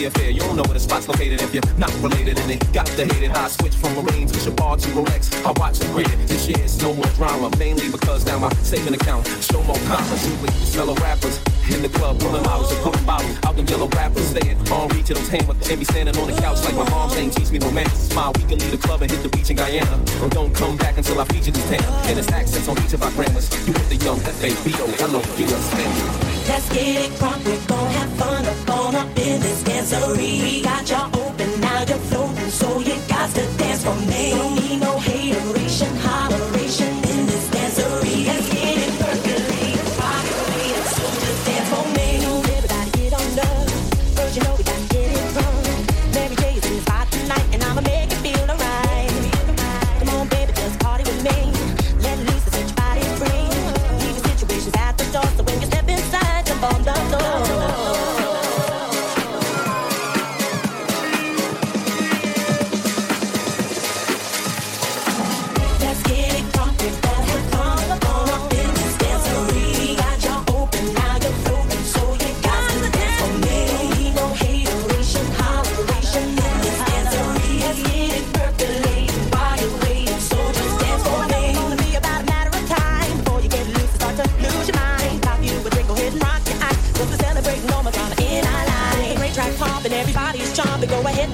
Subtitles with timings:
[0.00, 2.38] Family affair, you don't know where the spot's located if you're not related.
[2.38, 3.30] And it got the hated.
[3.32, 5.32] I switch from Marines to Shabbat to Rolex.
[5.44, 6.06] I watch the grid.
[6.28, 10.24] This year's no more drama, mainly because now my saving account show more commas.
[10.40, 11.38] With fellow rappers
[11.70, 14.26] in the club, pulling models and putting bottles out them yellow rappers.
[14.30, 17.10] Staying on reach of those hammers and be standing on the couch like my mom
[17.12, 17.92] ain't teach me romance.
[17.92, 19.96] Smile, we can leave the club and hit the beach in Guyana.
[20.22, 21.84] Or don't come back until I feature this town.
[22.08, 23.50] And it's accents on each of our grammars.
[23.66, 28.44] You with the young F-A-B-O, hello, you understand Let's get it crunk, we're have fun
[28.44, 30.42] up on up in this dancery.
[30.42, 34.30] We got y'all open, now you're floating, so you got to dance for me.
[34.30, 36.49] Don't need no hateration, holleration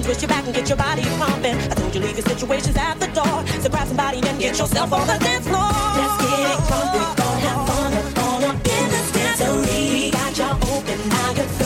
[0.07, 1.57] twist your back and get your body pumping.
[1.57, 3.45] I told you leave your situations at the door.
[3.61, 5.67] So grab somebody and get yourself on the dance floor.
[5.99, 10.11] Let's get it crunk, we're gonna have fun up on up in this dancery.
[10.13, 11.56] Got y'all open, now you're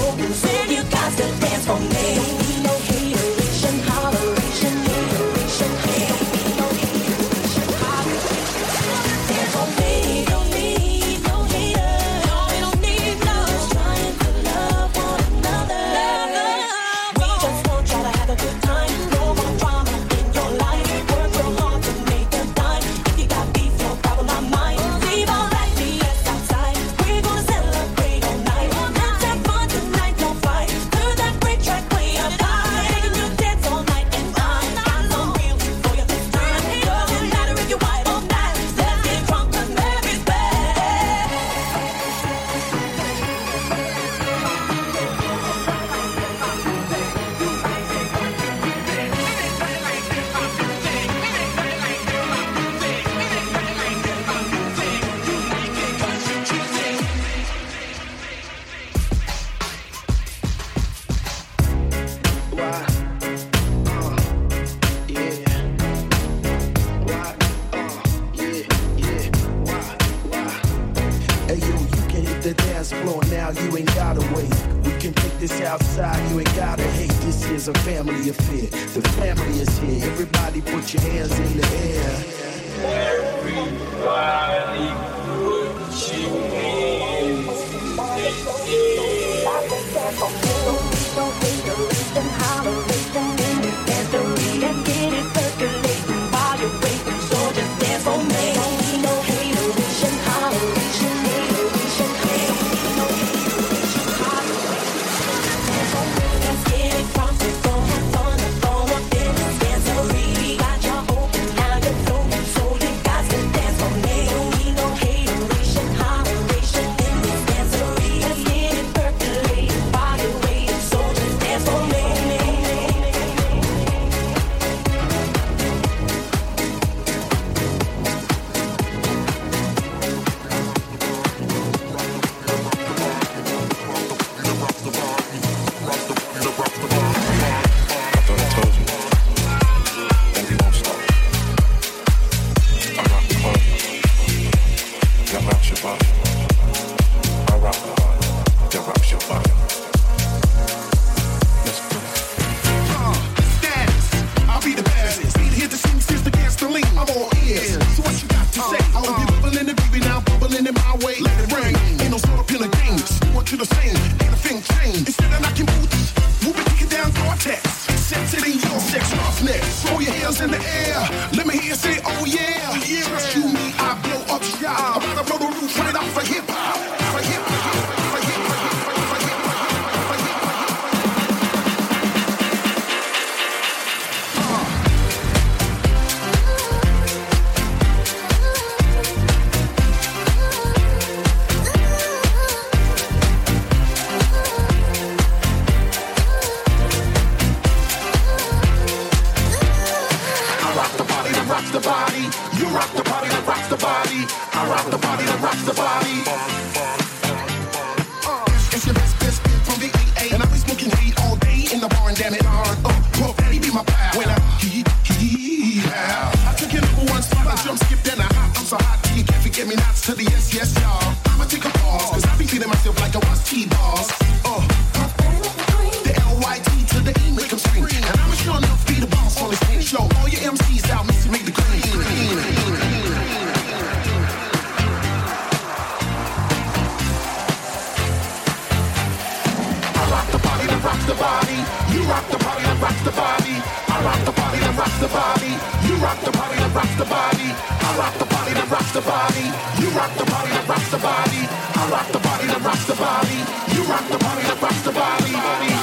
[241.51, 241.93] party.
[241.93, 243.55] You rock the party, I rock the body.
[243.87, 245.51] I rock the party, I rock the body.
[245.87, 247.49] You rock the party, I rock the body.
[247.51, 249.45] I rock the party, I rock the body.
[249.81, 251.41] You rock the party, I rock the body.
[251.75, 253.37] I rock the party, I rock the body.
[253.75, 255.80] You rock the party, I rock the body.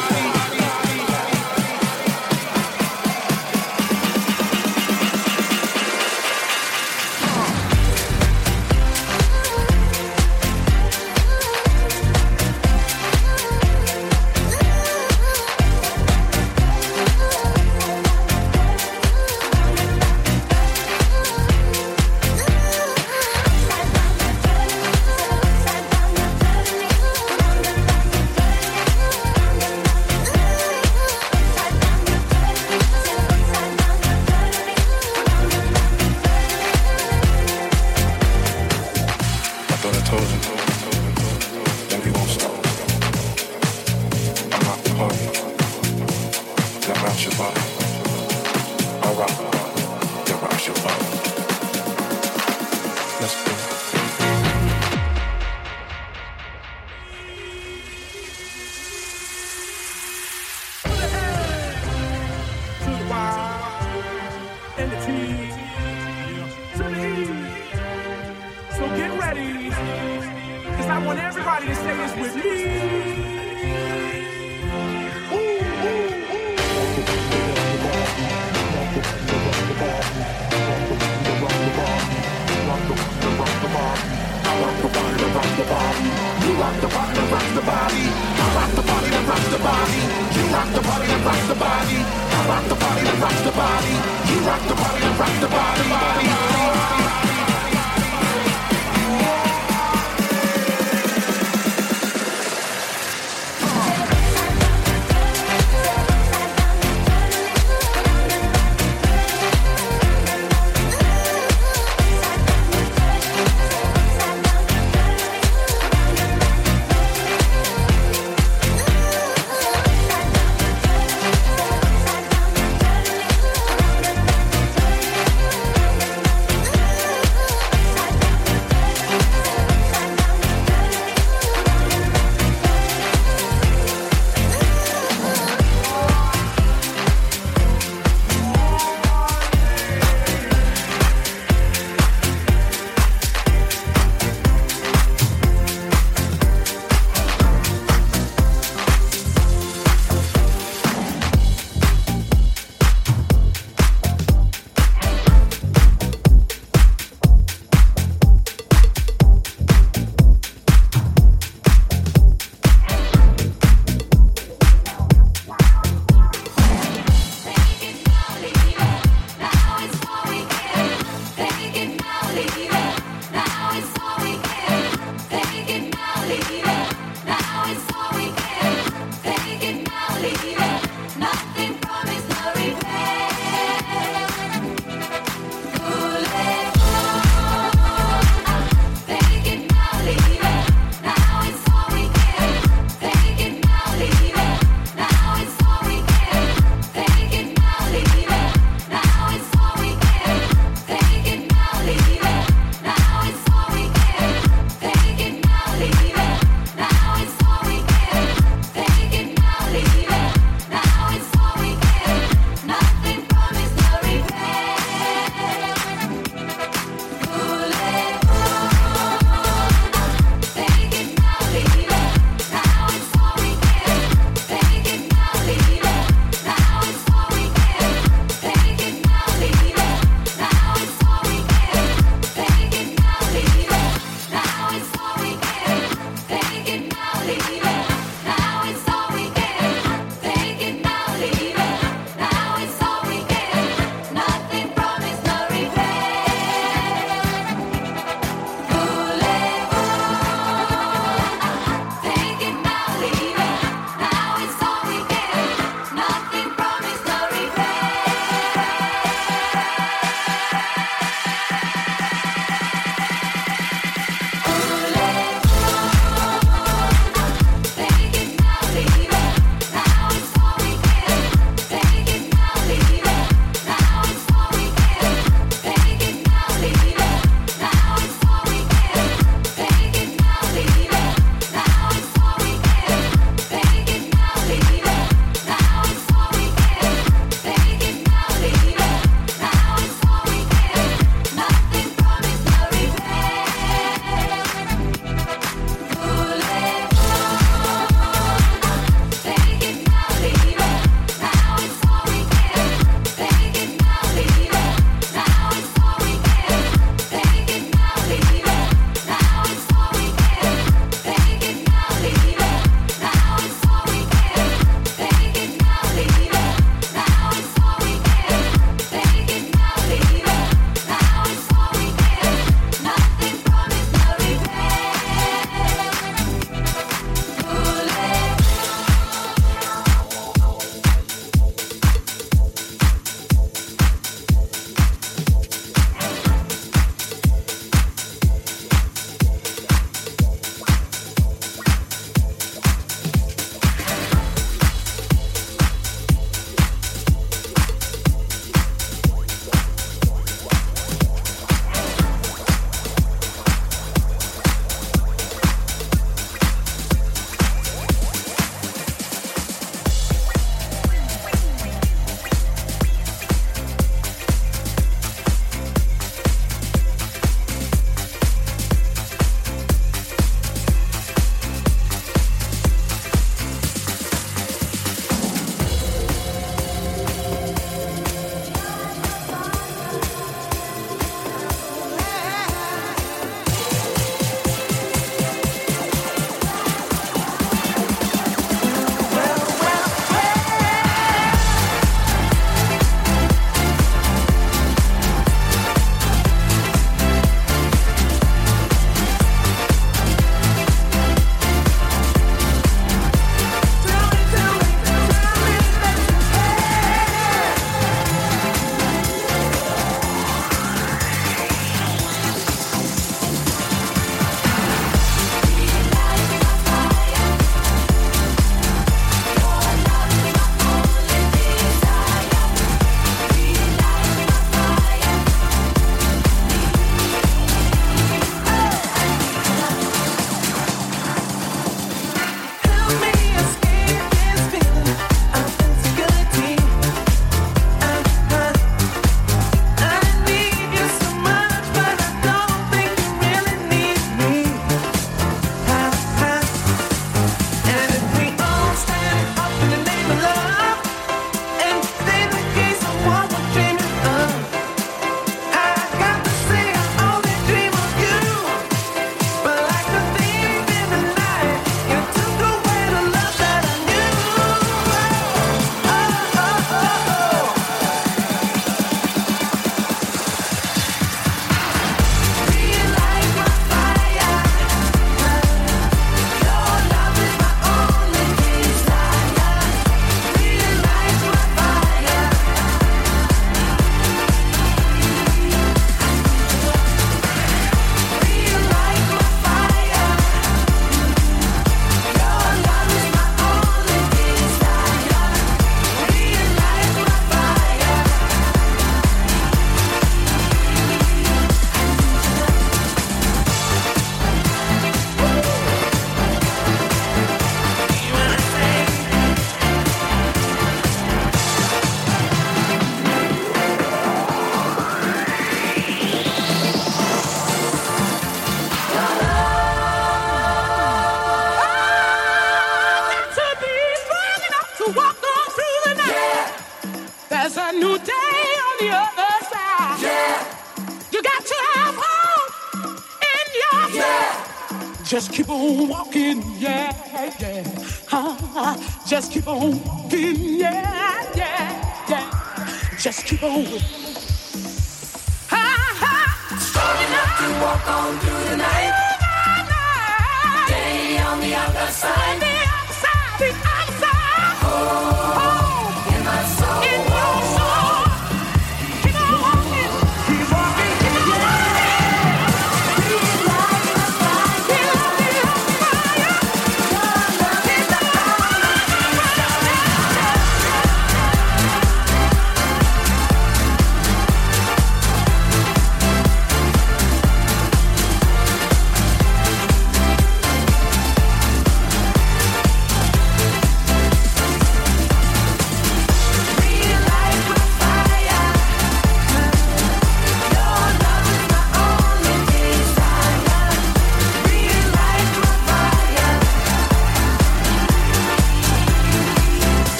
[547.79, 548.38] Walk on through